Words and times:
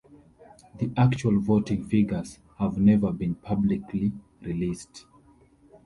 The 0.79 0.89
actual 0.97 1.39
voting 1.39 1.83
figures 1.83 2.39
have 2.57 2.79
never 2.79 3.11
been 3.11 3.35
publicly 3.35 4.11
released. 4.41 5.05